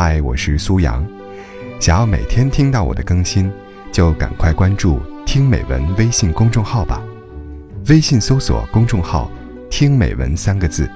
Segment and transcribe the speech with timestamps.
[0.00, 1.04] 嗨，我是苏阳。
[1.80, 3.52] 想要每天听到我的更新，
[3.90, 7.02] 就赶快关注“听美文”微信公众号吧。
[7.88, 9.28] 微信搜索公众号
[9.68, 10.88] “听美文”三个字，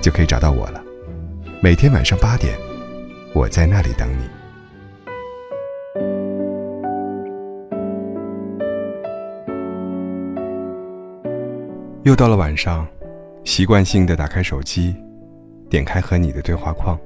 [0.00, 0.82] 就可以找到我了。
[1.60, 2.52] 每天晚上八点，
[3.32, 4.24] 我在那里等你。
[12.02, 12.84] 又到了晚上，
[13.44, 14.96] 习惯性的打开手机，
[15.70, 16.98] 点开和你的对话框。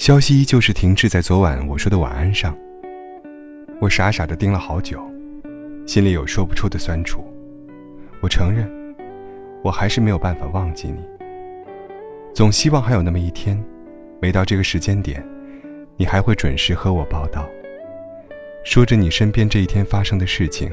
[0.00, 2.56] 消息依旧是停滞在昨晚我说的晚安上。
[3.82, 4.98] 我傻傻的盯了好久，
[5.86, 7.22] 心里有说不出的酸楚。
[8.22, 8.66] 我承认，
[9.62, 11.04] 我还是没有办法忘记你。
[12.32, 13.62] 总希望还有那么一天，
[14.22, 15.22] 每到这个时间点，
[15.98, 17.46] 你还会准时和我报道，
[18.64, 20.72] 说着你身边这一天发生的事情，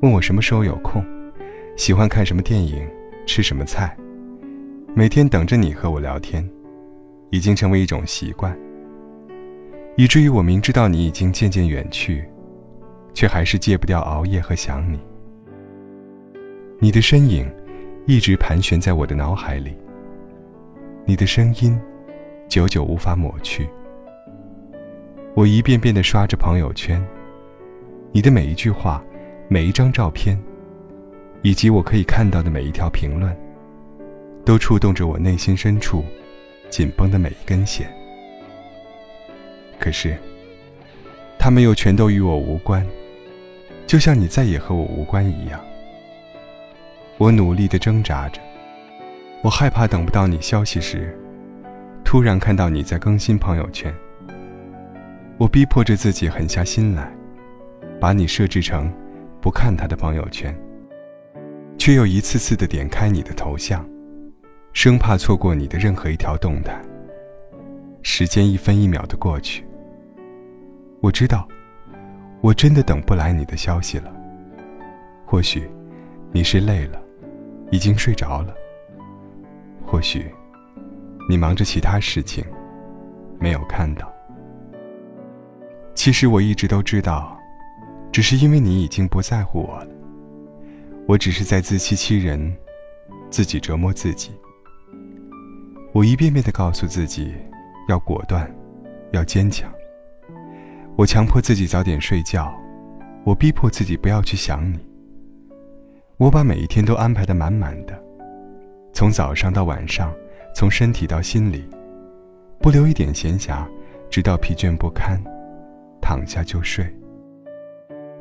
[0.00, 1.04] 问我什么时候有空，
[1.76, 2.88] 喜欢看什么电影，
[3.26, 3.96] 吃什么菜，
[4.94, 6.48] 每天等着你和我聊天。
[7.32, 8.54] 已经成为一种习惯，
[9.96, 12.22] 以至于我明知道你已经渐渐远去，
[13.14, 15.00] 却还是戒不掉熬夜和想你。
[16.78, 17.50] 你的身影
[18.06, 19.74] 一直盘旋在我的脑海里，
[21.06, 21.80] 你的声音
[22.48, 23.66] 久久无法抹去。
[25.34, 27.02] 我一遍遍地刷着朋友圈，
[28.12, 29.02] 你的每一句话、
[29.48, 30.38] 每一张照片，
[31.40, 33.34] 以及我可以看到的每一条评论，
[34.44, 36.04] 都触动着我内心深处。
[36.72, 37.86] 紧绷的每一根弦，
[39.78, 40.16] 可是，
[41.38, 42.82] 他们又全都与我无关，
[43.86, 45.60] 就像你再也和我无关一样。
[47.18, 48.40] 我努力的挣扎着，
[49.42, 51.14] 我害怕等不到你消息时，
[52.02, 53.94] 突然看到你在更新朋友圈。
[55.36, 57.12] 我逼迫着自己狠下心来，
[58.00, 58.90] 把你设置成
[59.42, 60.58] 不看他的朋友圈，
[61.76, 63.86] 却又一次次的点开你的头像。
[64.72, 66.80] 生怕错过你的任何一条动态。
[68.02, 69.64] 时间一分一秒的过去，
[71.00, 71.46] 我知道，
[72.40, 74.12] 我真的等不来你的消息了。
[75.26, 75.70] 或许，
[76.32, 77.00] 你是累了，
[77.70, 78.52] 已经睡着了；
[79.86, 80.26] 或许，
[81.28, 82.44] 你忙着其他事情，
[83.38, 84.10] 没有看到。
[85.94, 87.38] 其实我一直都知道，
[88.10, 89.90] 只是因为你已经不在乎我了。
[91.06, 92.52] 我只是在自欺欺人，
[93.30, 94.32] 自己折磨自己。
[95.94, 97.34] 我一遍遍地告诉自己，
[97.86, 98.50] 要果断，
[99.12, 99.70] 要坚强。
[100.96, 102.50] 我强迫自己早点睡觉，
[103.24, 104.78] 我逼迫自己不要去想你。
[106.16, 107.92] 我把每一天都安排得满满的，
[108.94, 110.10] 从早上到晚上，
[110.54, 111.68] 从身体到心里，
[112.58, 113.66] 不留一点闲暇，
[114.08, 115.22] 直到疲倦不堪，
[116.00, 116.86] 躺下就睡。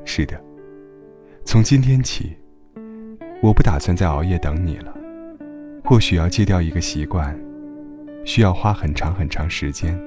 [0.03, 0.37] 是的，
[1.45, 2.35] 从今天起，
[3.41, 4.93] 我不打算再熬夜等你了。
[5.85, 7.33] 或许要戒掉一个习惯。
[8.23, 9.99] 需要花很长很长时间，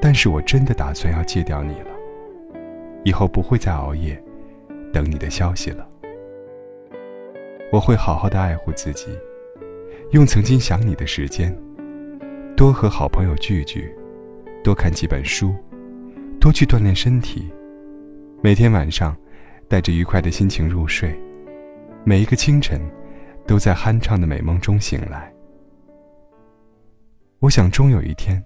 [0.00, 1.90] 但是我真的打算要戒掉你了。
[3.04, 4.22] 以后不会再熬夜，
[4.92, 5.88] 等你的消息了。
[7.72, 9.06] 我会好好的爱护自己，
[10.10, 11.56] 用曾经想你的时间，
[12.56, 13.94] 多和好朋友聚聚，
[14.62, 15.54] 多看几本书，
[16.40, 17.48] 多去锻炼身体。
[18.42, 19.16] 每天晚上，
[19.68, 21.16] 带着愉快的心情入睡，
[22.04, 22.80] 每一个清晨，
[23.46, 25.29] 都在酣畅的美梦中醒来。
[27.40, 28.44] 我想，终有一天，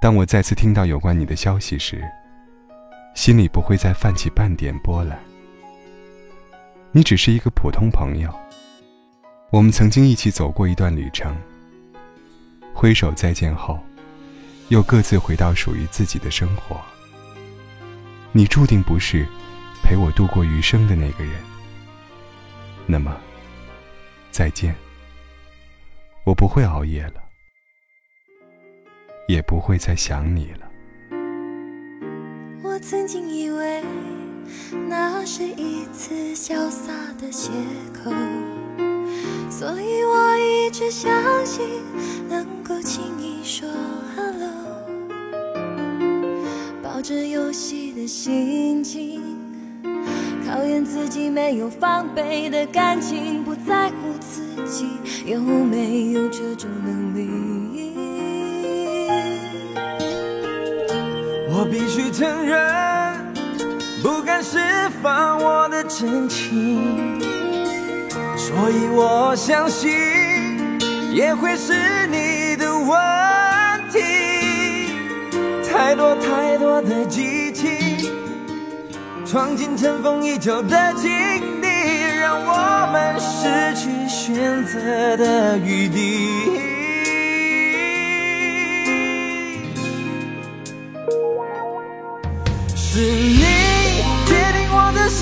[0.00, 2.02] 当我再次听到有关你的消息时，
[3.14, 5.18] 心里不会再泛起半点波澜。
[6.92, 8.34] 你只是一个普通朋友，
[9.50, 11.36] 我们曾经一起走过一段旅程。
[12.72, 13.78] 挥手再见后，
[14.68, 16.80] 又各自回到属于自己的生活。
[18.32, 19.26] 你注定不是
[19.82, 21.34] 陪我度过余生的那个人。
[22.86, 23.14] 那么，
[24.30, 24.74] 再见。
[26.24, 27.29] 我不会熬夜了。
[29.30, 30.68] 也不会再想你了。
[32.64, 33.82] 我曾经以为
[34.88, 37.50] 那是一次潇洒的邂
[37.94, 38.12] 逅，
[39.48, 41.12] 所以我一直相
[41.46, 41.64] 信
[42.28, 43.68] 能够轻易说
[44.16, 44.50] hello，
[46.82, 49.22] 抱着游戏的心情，
[50.44, 54.88] 考验自己没有防备的感情，不在乎自己
[55.24, 58.19] 有没有这种能力。
[61.52, 62.58] 我必须承认，
[64.02, 64.58] 不敢释
[65.02, 67.20] 放我的真情，
[68.36, 69.90] 所以我相信
[71.12, 72.88] 也会是你的问
[73.90, 74.00] 题。
[75.70, 78.10] 太多太多的激情，
[79.26, 81.10] 闯进尘封已久的禁
[81.60, 81.68] 地，
[82.20, 86.59] 让我们失去选择的余地。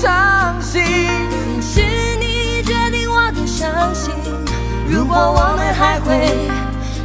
[0.01, 0.81] 伤心，
[1.61, 1.81] 是
[2.21, 4.13] 你决定我的伤心。
[4.87, 6.37] 如果我们还会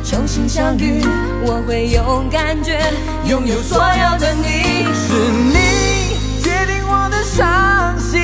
[0.05, 1.03] 重新相遇，
[1.45, 2.79] 我会用感觉
[3.27, 4.87] 拥有所有的你。
[4.95, 5.13] 是
[5.51, 8.23] 你决定我的伤心，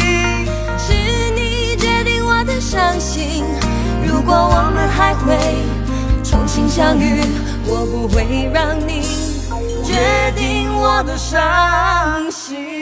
[0.79, 0.95] 是
[1.35, 3.43] 你决定我的伤心。
[4.07, 5.37] 如果我们还会
[6.23, 7.25] 重新相遇，
[7.67, 9.03] 我不会让你
[9.83, 12.80] 决定我的伤心。